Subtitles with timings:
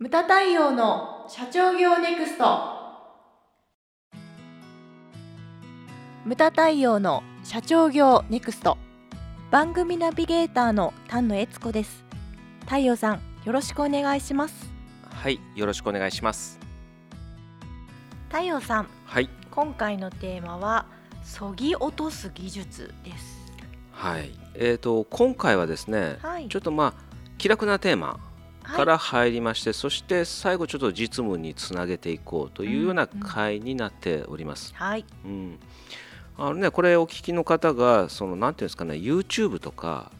[0.00, 2.44] ムタ太陽の社長業ネクスト。
[6.24, 8.78] ムタ太陽の社長業ネクスト。
[9.50, 12.04] 番組ナビゲーターの丹野悦子です。
[12.60, 14.70] 太陽さんよろしくお願いします。
[15.10, 16.60] はい、よろしくお願いします。
[18.28, 20.86] 太陽さんはい、今回のテーマは
[21.24, 23.52] そぎ落とす技術です。
[23.90, 26.48] はい、えっ、と今回はですね、はい。
[26.48, 27.02] ちょっとまあ
[27.36, 28.27] 気楽なテーマ
[28.74, 34.72] から入りまして、そして最後ちょっと実務につなげていこうというようなうんうん回になっております。
[34.74, 35.04] はい。
[35.24, 35.58] うん、
[36.36, 40.12] あのねこれお聞きの方がそのなんていうんですかね YouTube とか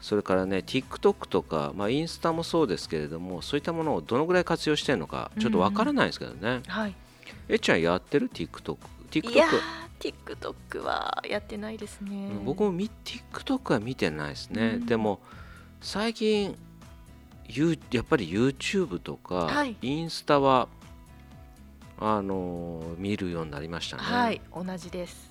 [0.00, 6.62] それからね TikTok とかまあインスタもそうですけれどもそういったものをどのぐらい活用してるのかちょっとわからないですけどね。
[6.66, 6.94] はい。
[7.48, 8.76] えっちゃんやってる？TikTok。
[9.10, 12.10] TikTok いやー TikTok はやってないですね。
[12.10, 14.86] うん僕もみ TikTok は見てないですね、うん。
[14.86, 15.20] でも
[15.80, 16.56] 最近
[17.90, 19.76] やっぱり YouTube とか、はい。
[19.80, 20.68] インスタは
[21.98, 25.30] あのー見るようになりましたね、はい同じです。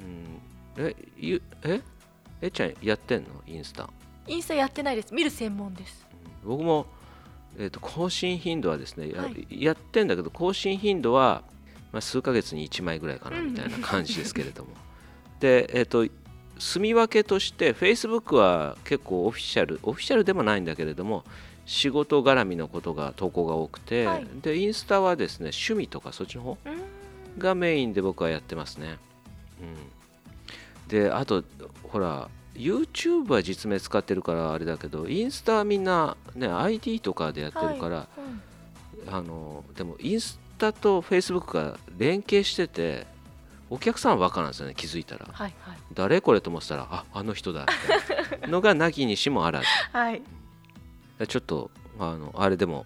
[0.00, 1.80] うん、えゆえ？
[2.40, 3.28] えっちゃんやってんの？
[3.46, 3.88] インスタ、
[4.26, 5.12] インスタやってないです。
[5.14, 6.06] 見る専門です。
[6.44, 6.48] うん。
[6.48, 6.86] 僕も、
[7.58, 9.46] えー、と更新頻度はですねや,、はい。
[9.50, 11.42] やってんだけど更新頻度は、
[11.92, 13.50] まあ、数ヶ月に1枚ぐらいかなうん。
[13.52, 14.70] みたいな感じですけれども、
[15.40, 16.06] でえっ、と
[16.62, 21.24] 住み分けとして Facebook は結構オフィシャルオフィシャルでもないんだけれども
[21.66, 24.26] 仕事絡みのことが投稿が多くて、はい。
[24.42, 27.38] でインスタはですね趣味とかそっちの方うん。
[27.38, 28.98] がメインで僕はやってますね、
[29.60, 29.64] う
[30.86, 31.42] ん、であと
[31.84, 38.08] ほら YouTube は実名使ってるからあれだけどインスタはみんなね ID とかでやってるから、
[39.06, 39.14] うん。
[39.14, 43.06] あのでもインスタと Facebook が連携してて
[43.72, 45.26] お客さんは分からんですよね気づいたら。
[45.32, 45.76] はいはい。
[45.94, 47.66] 誰これと思ってたらああの人だみ
[48.28, 48.48] たいな。
[48.48, 49.66] のがなきにしもあらず。
[49.92, 50.22] はい。
[51.26, 52.84] ちょっとあのあれでも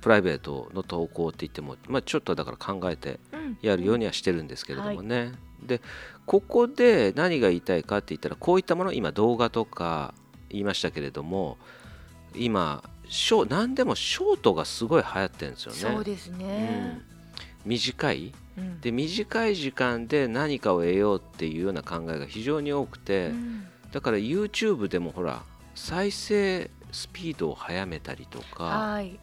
[0.00, 3.58] プライベートの投稿って言っても、まあ、ちょっとだから考えてうん。
[3.60, 5.80] やるようにはしてるんですけれどもね、で
[6.26, 10.14] ここで何が言いたいかって言ったらこういったもの今動画とか
[10.48, 11.58] 言いましたけれども
[12.34, 15.78] 今ショー何でもショートがすごい流行ってるんですよね。
[15.78, 17.02] そうですね。
[17.12, 17.19] うん、
[17.64, 18.32] 短い？
[18.58, 18.80] うん。
[18.80, 23.66] で短い時間で何かを得ようっていうような考えが非常に多くて、うん。
[23.92, 25.42] だから YouTube でもほら
[25.74, 29.18] 再生スピードを速めたりとかはい。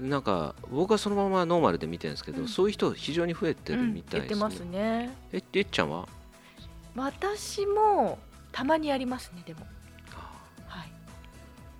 [0.00, 2.48] なんか僕はそのままノーマルで見てるんですけど、うん。
[2.48, 5.16] そういう人非常に増えてるみたいですね。
[5.32, 6.08] ええっちゃんは？
[6.96, 8.18] 私も
[8.52, 9.60] たまにやりますねでも。
[10.66, 10.90] はい。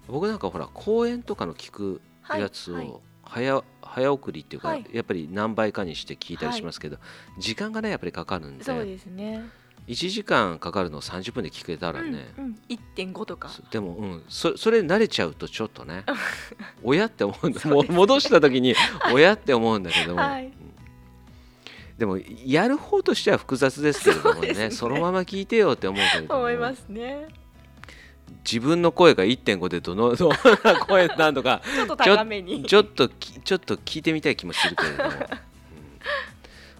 [0.06, 4.86] 僕なんかほら公演とかの聞くはいやつはいを早,、早送りっていうか、はい。
[4.92, 6.98] やっぱり何倍かにして聞いたりしますけど、
[7.38, 9.44] 時間がねやっぱりかかるんでそうですね。
[9.86, 12.58] 1時間かかるのを30分で聞けたらね、うんうん。
[12.68, 13.50] 1.5とか。
[13.50, 16.04] そでも、うん、そそれ慣れちゃうとちょっとね
[16.82, 17.60] 親って思うんだ。
[17.68, 18.74] もう戻した時に
[19.12, 20.46] 親って思うんだけども、はい。
[20.46, 20.52] うん。
[21.98, 24.70] でもやる方としては複雑ですけれどもねね。
[24.70, 26.40] そのまま聞いてよって思うけれども。
[26.40, 27.43] 思いますね
[28.44, 30.30] 自分の声が1.5でどの どん
[30.62, 32.64] な声なんとかちょっと高めに。
[32.64, 35.16] ちょっときちょっと聞いてみたい気もするけれども、 うん。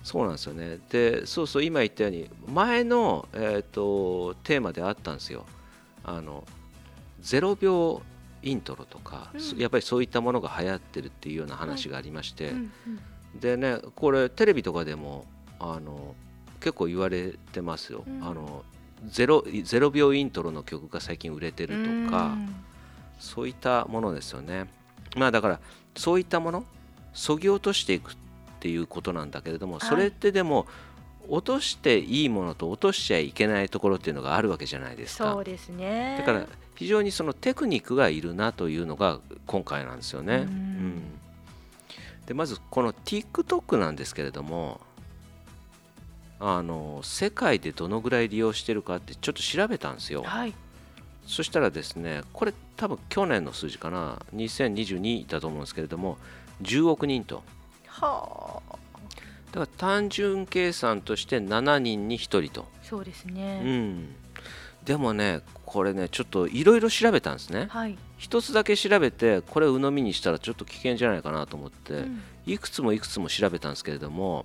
[0.03, 0.79] そうなんですよね。
[0.91, 5.47] でそうそう今言ったように前の、えー、とテーマであったんですよ。
[6.05, 6.47] あの
[7.23, 8.03] 0秒
[8.43, 9.41] イントロとか、うん。
[9.41, 12.73] そやっぱりそういったものが流行ってるっていうような話がありまして、うん
[13.35, 13.41] うん。
[13.41, 15.25] でねこれテレビとかでも
[15.59, 16.15] あの
[16.61, 18.23] 結構言われてますよ、うん。
[18.23, 18.65] あの
[19.09, 22.55] 0, 0秒イントロの曲が最近売れてるとか、うん
[23.25, 24.67] そういったものですよね。
[25.17, 25.61] まあだから
[25.97, 26.65] そういったもの
[27.15, 28.17] そぎ落としていくっ
[28.61, 30.67] ていうことなんだけれども、はいそれってでも
[31.29, 35.33] 落としていいものと落としちゃいけないところっていうのがあるわけじゃないですか。
[35.33, 40.37] そうですねだから非常にそのテクニックがいるなというのが今回なんですよね。
[40.37, 41.03] うんうん
[42.27, 44.81] でまずこの TikTok なんですけれども
[46.47, 50.23] あの世界でどのぐらい利用してるかってちょっと調べたんですよ。
[50.23, 50.55] はい
[51.27, 56.19] そしたらですね、これ多分去年の数字かな、2022だと思うんですけれども、
[56.61, 57.43] 10億人と。
[57.87, 58.77] はあ
[59.53, 62.69] だから単純計算として7人に1人と。
[62.83, 64.15] そうですうねん。
[64.85, 67.69] でもね、これね、ちょっといろいろ調べたんですね。
[67.71, 74.45] はい一つだけ調べて、これ鵜呑みにしたらちょっと危険じゃないかなと思って、うんいくつもいくつも調べたんですけれども、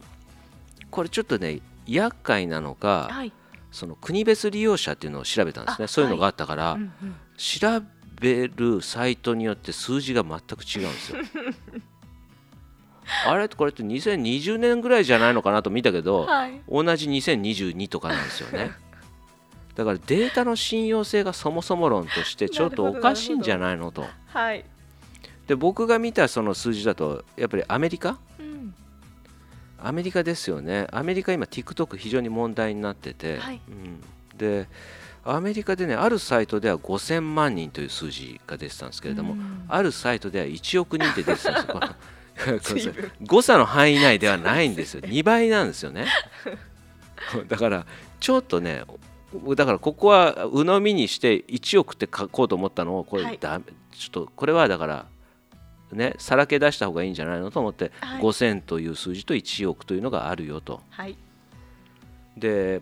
[0.90, 1.60] これちょっとね、
[1.94, 3.34] 厄介なのが、はい。
[3.72, 5.86] その国別利用者っていうのを調べたんですね。
[5.86, 7.16] あそういうのがあったから、うんうん。
[7.38, 7.82] 調
[8.20, 11.20] べるサイトによって数字が全く違うんですよ。
[13.28, 13.48] あれ？
[13.50, 16.62] これって2020年ぐらいじゃないのかなと見たけど、はい。
[16.70, 18.72] 同じ2022とかなんですよね。
[19.76, 24.06] だからデータの信用性がそもそも論としてちょっとおかしいんじゃないのと。
[24.28, 24.66] はい。
[25.48, 28.18] で僕が見たその数字だとやっぱりアメリカうん
[29.84, 30.88] アメリカですよね。
[30.92, 33.62] アメリカ今 TikTok 非常に問題になってて、はい。
[33.68, 34.04] うん、
[34.38, 34.68] で
[35.24, 39.66] アメリカでねあるサイトでは5000万人という数字が出てたんですけれども、うん。
[39.68, 42.94] あるサイトでは1億人って出てたんですよ。
[43.26, 45.02] 誤差の範囲内ではないんですよ。
[45.02, 46.08] 2倍なんですよね。
[47.48, 47.86] だから
[48.20, 48.84] ちょっとね
[49.56, 53.40] だからここは鵜呑みにして1億って書こうと思ったのをこれはい。
[53.40, 53.60] ちょ
[54.08, 55.06] っとこれはだから
[55.96, 58.22] ねさらけ出した方がいいんじゃないのと思って、はい。
[58.22, 60.82] 5000という数字と1億というのがあるよと。
[60.90, 61.16] はい。
[62.38, 62.82] で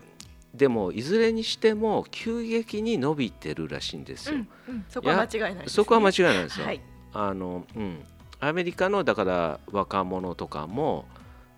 [0.54, 6.82] でもいずれにしても急激に伸びてるらしいんですよ、うんうんそこは間違いないです、ね、そこは間違いないですよ、はい。
[7.14, 8.00] あのうん、
[8.40, 11.06] アメリカのだから若者とかも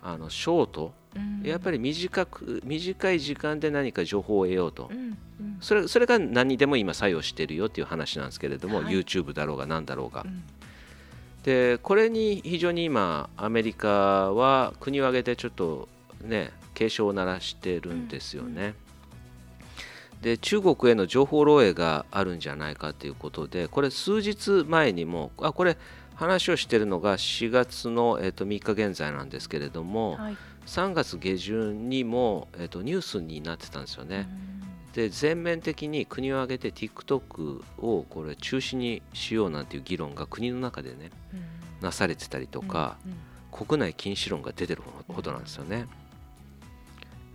[0.04, 1.42] あのショートうん。
[1.44, 4.90] やっぱり短く短い時間で何か情報を得ようと。
[4.92, 5.58] うんうん。
[5.60, 8.94] それそれが何にでも今作用してるよっていう話なんですけれども、はい。
[8.94, 10.22] YouTube だろうが何だろうが。
[10.22, 10.44] うん
[11.44, 15.88] でこれに非常に今アメリカは国を挙げてちょっと
[16.22, 18.74] ね警鐘を鳴らしてるんですよね、
[20.22, 25.78] で中国への情報漏洩があるんじゃないかということでこれ数日前にもあこれ
[26.16, 30.38] 話をしてるのが4月の、えっと3日現在なんですけれども、はい。
[30.66, 34.28] 3月下旬にも、えっとニュースになってたんですよね。
[34.94, 41.60] で全面的に国を挙げて TikTok をこれ中止にしようなんていう議論が国の中でねうん。
[41.82, 43.18] なされてたりとか、うんうん。
[43.68, 45.86] 国内禁止論が出てるほどなんですよね。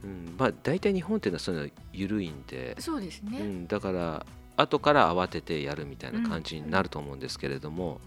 [0.05, 8.01] うん、まあ大体日本っていうのはそういうの緩いんで、そうですね、うん、だから後から慌ててやるみたいな感じになると思うんですけれども、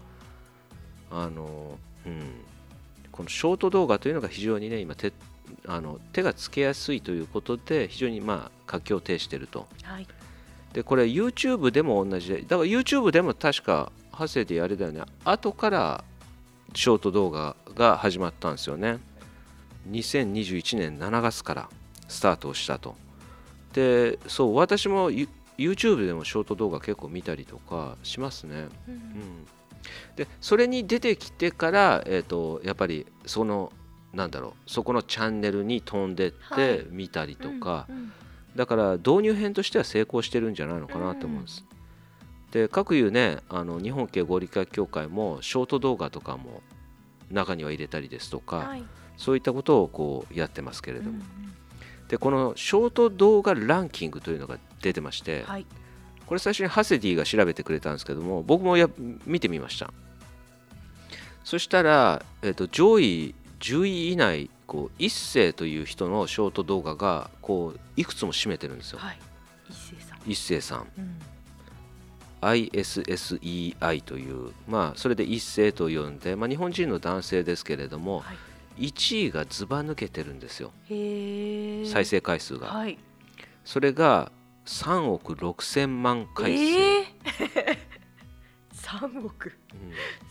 [1.10, 2.22] あの、うん、
[3.10, 5.12] このショート動画というのが非常にね今手
[5.66, 9.66] あの手がつけやすいということで非常にまあ活況を呈していると。
[9.82, 10.06] はい。
[10.72, 15.02] でこれ YouTube でも同じでだから YouTube でも確かハセであれだよね。
[15.24, 16.04] 後から
[16.74, 18.98] ショート動画が始まったんですよね。
[19.90, 21.68] 2021年7月から
[22.08, 22.96] スタートをしたと。
[23.72, 28.68] でそう私も You- YouTube でもショート動画結構見たりとかしますね。
[28.88, 28.94] うん。
[28.94, 29.46] うん。
[30.16, 33.72] でそれに出てきてから、えー、とやっぱりその
[34.12, 36.78] なんだろうそこのチャンネルに飛んでっはい。
[36.78, 38.12] て見たりとか、うんうん。
[38.56, 41.64] だから導入編としては成功してるんじゃないのかなと思うんです。
[42.50, 46.62] で各いうねあの日本敬合理化協会もショート動画とかも
[47.30, 48.84] 中には入れたりですとか、はい。
[49.16, 51.22] そういったことをこうやってますけれども、うん
[52.08, 55.66] でこのショート動画ランキングというのが出てまして、うんはい。
[56.24, 58.88] これ最初にハセディが調べてくれたんですけども僕もや
[59.26, 59.92] 見てみました。
[61.44, 68.98] そしたら、えっと上位10位以内こう一世という人のショート動画がこういくつも占めてるんですよ。
[68.98, 69.18] はい。
[69.68, 70.30] 一斉さん。
[70.30, 70.86] 一世さん。
[70.98, 71.18] うん、
[72.42, 78.32] ISSEI というまあそれで一世と呼んで、まあ、日本人の男性ですけれどもは
[78.78, 80.72] い、1位がずば抜けてるんですよ。
[80.88, 82.68] 再生回数が。
[82.68, 82.98] はい。
[83.64, 84.30] それが
[84.66, 87.06] 3億6千万回数、ええ
[88.72, 89.52] 三億。
[89.72, 90.27] うん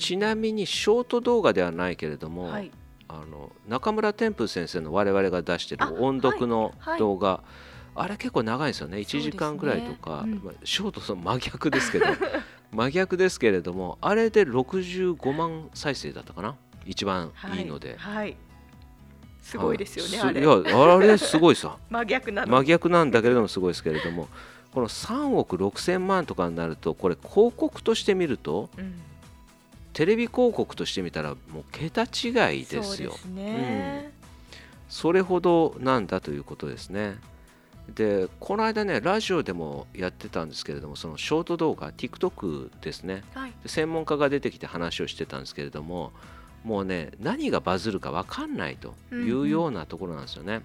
[0.00, 2.70] ちなみにショート動画ではないけれども、はい。
[3.06, 6.98] あの中村天風先生の我々が出してるあ音読のはいはい。
[6.98, 7.42] 動画、
[7.94, 8.98] あれ結構長いんですよね。
[8.98, 10.40] 1時間ぐらいとか、ねうん。
[10.42, 12.06] まあショートと真逆ですけど。
[12.72, 16.54] 真逆ですけれどもあれで65万再生だったかな？
[16.86, 17.98] 一番いいので、
[19.42, 20.40] すごいですよねはあれ。
[20.40, 21.76] いいやあれすごいさ。
[21.90, 24.28] 真逆なの真逆なんだけれどもすごいですけれども
[24.72, 28.94] この3億6千万とかになるとこれ広告として見るとうん
[29.92, 32.82] テレビ広告として見たらもう桁違いですよ。
[32.82, 34.12] そうですね、
[34.88, 37.16] それほどなんだということですね。
[37.94, 43.24] でこの間ねラジオでもやってたんですけれどもそのショート動画 TikTok ですね。
[43.34, 43.52] はい。
[43.62, 46.12] で専門家が出てきて話をしてたんですけれども
[46.62, 50.60] もうね何がバズるか分かんないというようなところなんですよね、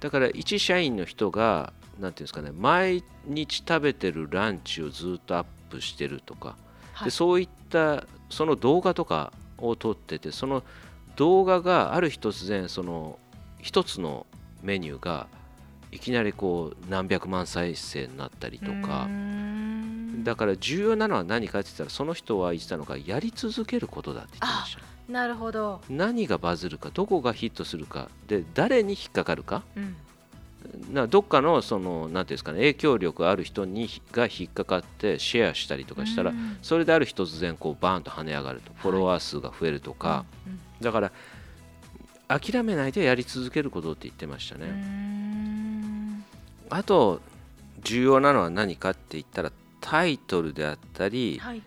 [0.00, 6.56] だから一社員の人がなんていうんですかね毎日食べてるランチをずっとアップしてるとか、
[7.00, 7.06] はい。
[7.06, 10.62] でそういったその動画とかを撮っててその
[11.16, 13.18] 動画がある日突然その
[13.60, 14.26] 一つの
[14.62, 15.26] メニューが
[15.92, 19.08] いきなりこう何百万再生になったりとか
[20.22, 24.90] だから重要なのは何かって言ったらその人は言ってたのがやり続けることだって言ってました。
[25.12, 29.96] なるほど、何がバズるかどこがヒットするかで誰に引っかかるかうん、
[30.92, 36.58] などっかのそのなんていうんですかね影響力ある人にが引っかかってシェアしたりとかしたらうん。
[36.62, 40.60] それである日突然こうバーンと跳ね上がるとフォロワー数が増えるとか、うん。
[40.80, 41.12] だから
[42.28, 46.24] 諦めないでやり続けることって言ってましたね、ん。
[46.68, 47.20] あと
[47.82, 51.62] 重要なのは何かって言ったらタイトルであったり、はい。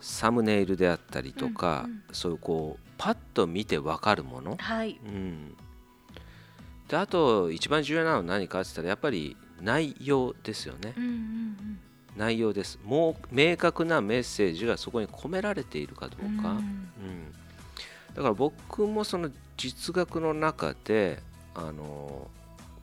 [0.00, 5.00] サムネイルであったりとか、そういうこうパッと見て分かるもの、はい。
[5.04, 5.56] うん、
[6.88, 10.94] であと一番重要なのは何かって言ったらやっぱり内容ですよね。
[10.96, 11.78] うんうん
[12.16, 12.78] 内容です。
[12.82, 16.56] もう明確なメッセージがそこに込められているかどううんか、うん。
[16.56, 16.62] うん、
[18.14, 21.18] だから僕もその実学の中で
[21.54, 22.28] あの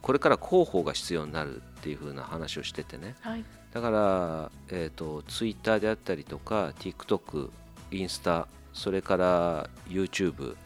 [0.02, 3.16] これから広報が必要になるっていう風な話をしててね。
[3.22, 3.44] はい。
[3.72, 7.50] だから、えー、と Twitter であったりとか TikTok
[7.90, 10.56] インスタそれから YouTube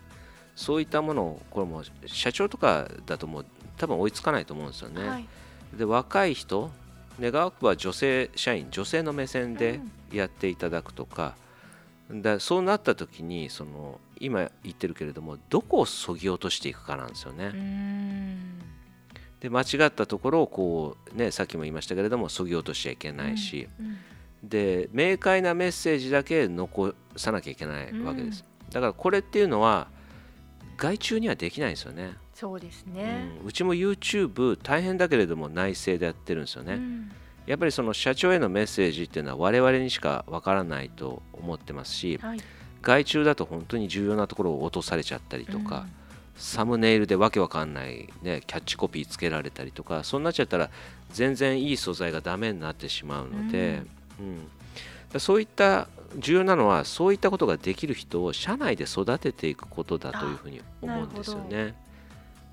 [0.58, 3.46] そういったものをこれも社長とかだともう
[3.76, 5.28] 多分追いつかないと思うんですよね、はい。
[5.72, 6.72] で若い人
[7.20, 9.78] 願わくば女性社員女性の目線で
[10.12, 11.36] やっていただくとか、
[12.10, 18.58] だそうなった時にその今言ってるけれどもどこをそぎ落としていくかなんですよね、うん。
[19.38, 23.96] で間違ったところをこうねさっきも言いましたけれどもそぎ落としちゃいけないし、うん
[24.42, 29.88] で明快なメッセージだけ残さなきゃいけないわけです、だからこれっていうのは
[30.78, 33.44] 外注にはできないんですよね、そうですうねん。
[33.44, 37.10] うちも YouTube 大変だけれども内製でやってるんですよね、うん。
[37.46, 42.40] やっぱりその社長へのメッセージっていうのは我々にしかわからないと思ってますしはい。
[42.80, 45.86] 外注だと本当に重要なところを落とされちゃったりとか、
[46.36, 50.70] サムネイルでわけわかんない、ね、キャッチコピーつけられたりとかそうなっちゃったら
[51.10, 53.82] 全然いい素材がダメになってしまうので、
[54.20, 54.48] うん。
[55.12, 61.74] だそういった重要なのはそういったことができる人を社内で育てていくことだというふうに思うんですよね。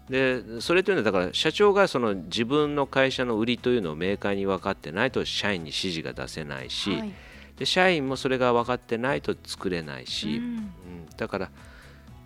[0.09, 7.13] でそれというのはだから社長がその自分の会社の売りというのを明快に分かってないと社員に指示が出せないし、はい。
[7.57, 10.43] で社員もそれが分かってないと作れないし、うん。
[10.43, 10.71] うん。
[11.17, 11.49] だから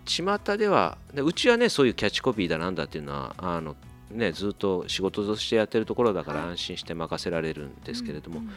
[0.04, 3.76] 巷ではでうちはねそういうキャッチコピーだなんだっていうのはあの、
[4.10, 6.50] ね、ずっと仕事としてやってるところだからはい。
[6.50, 8.50] 安心して任せられるんですけれども、うん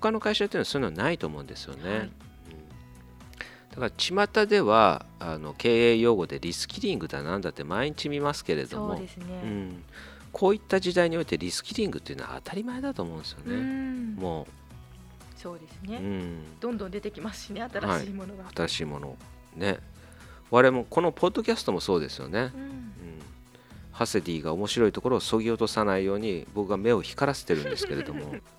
[0.00, 1.90] 他の会社っていうのはそういうのはないと思うんですよね。
[1.90, 1.98] はい。
[1.98, 2.08] うん。
[3.70, 3.90] だから
[4.28, 9.08] 巷ではあの経営用語でリスキリングだなんだって毎日見ますけれどもね。
[9.42, 9.84] うん、
[10.32, 13.56] こういった時代においてリスキリングっていうのは当たり前だと思うんですようね。
[13.56, 14.14] ん。
[14.16, 14.46] もう、
[15.38, 15.96] そうですね。
[15.96, 18.44] うん、どんどん出てきますしね新しいものが。
[18.54, 19.16] 新しいもの。
[19.56, 19.78] ね。
[20.50, 22.60] 我々もこのポッドキャストもそうですよね、うん。
[22.62, 22.90] うん、
[23.92, 28.34] ハセディが面白いところをそぎ落とさないように僕が目を光らせてるんですけれども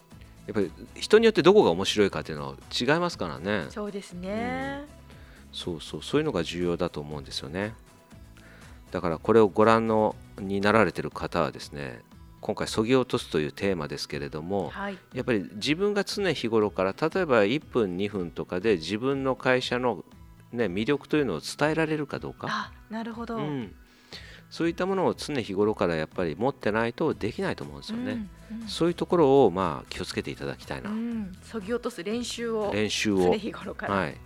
[0.50, 3.68] やっぱり人によってどこが面白いかっていうのは違いますからね。
[3.70, 4.84] そうですね。
[5.51, 6.03] そうそう。
[6.03, 7.75] そういうのが重要だと思うんですよね。
[8.89, 12.01] だからこれをご覧のになられてる方はですね
[12.41, 14.98] 今回そぎ落とすというテーマですけれどもはい。
[15.13, 20.03] やっぱり自分が常日頃から例えば1分2分とかで自分の会社の、
[20.51, 23.38] ね、魅力というのを伝えられるかどうか、あなるほど。
[23.38, 23.75] うん、
[24.50, 28.68] そういったものを常日頃からやっぱり持ってないとできないと思うんですよね、うんうん。
[28.68, 31.32] そういうところをまあ気をつけていただきたいな、うん。
[31.44, 32.72] そぎ落とす練習を。
[32.74, 33.18] 練習を。
[33.18, 33.96] 常日頃から。
[33.96, 34.18] はい、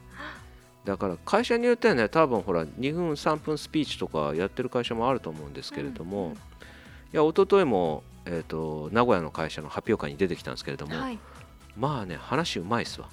[0.85, 6.37] だから会社によってはね多分ほら2分3分スピーチとかやってる会社もあると思うんですけれども、うんうん
[7.13, 11.19] いや一昨日も、えー、と名古屋の会社の発表会に出てきたんですけれども、はい。
[11.77, 13.09] まあね話うまいっすわ。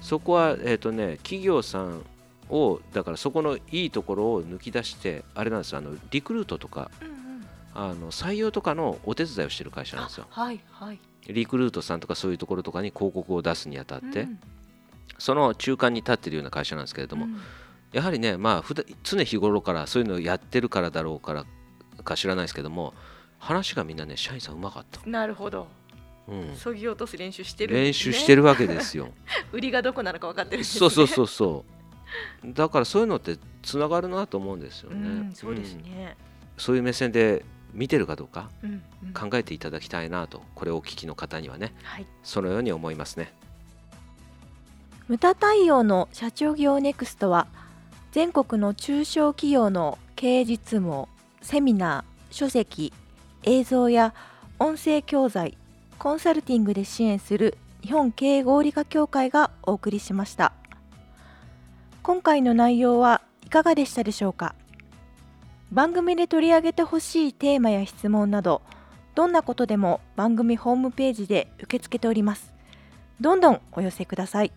[0.00, 2.02] そこは、えーとね、企業さん
[2.50, 7.16] をだからそこのいいところを抜き出してあれなんですよあのリクルートとかうんうん。
[7.72, 10.26] あの採用とかのお手伝いをしてる会社なんですよ。
[10.28, 10.98] はいはい。
[11.28, 14.40] リクルートさんとかそういうところとかに広告を出すにあたって、うん
[15.20, 17.38] その中間に立ってるような会社なんですけれども、うん。
[17.92, 21.44] やはりね、まあ、普段常日頃からそういうのをやってるからだろうから
[22.02, 22.94] か知らないですけども
[23.38, 25.66] 話がみんなね社員さんうまかった、なるほど。
[26.28, 29.08] うん、そぎ落とす練習してるん練習してるわけですよ。
[29.52, 30.64] 売りがどこなのか分かってるね。
[30.64, 31.79] そうそうそうそう
[32.44, 35.82] だからそういうのってつながるなと思うんですようね、んそうですうん。
[35.82, 36.16] ね
[36.56, 39.12] そういう目線で見てるかどうかうんうん。
[39.12, 42.06] 考えていただきたいなとこれをお聞きの方にはねはい。
[42.22, 43.32] そのように思いますね。
[45.08, 47.48] 無駄対応の社長業ネクストは
[48.12, 51.08] 全国の中小企業の経営実務を
[51.42, 52.92] セミナー書籍
[53.42, 54.14] 映像や
[54.58, 55.56] 音声教材
[55.98, 60.52] コンサルティングで支援する日本経営合理化協会がお送りしました
[62.02, 64.54] 今回の内容はいかがでしたでしょうか？
[65.70, 68.62] 番組で取り上げてほしいテーマや質問など
[69.14, 72.52] どんなことでも番組ホームページで受け付けております。
[73.20, 74.52] どんどんお寄せください。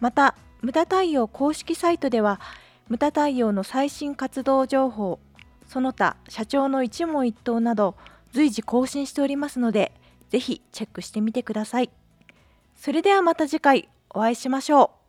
[0.00, 2.40] また無駄対応公式サイトでは
[2.88, 5.18] 無駄対応の最新活動情報
[5.66, 7.96] その他社長の一問一答など
[8.32, 9.92] 随時更新しておりますので
[10.28, 11.90] ぜひチェックしてみてください。
[12.76, 15.03] それではまた次回お会いしましょう。